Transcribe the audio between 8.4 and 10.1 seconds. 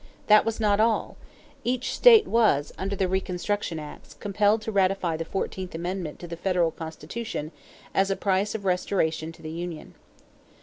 of restoration to the union.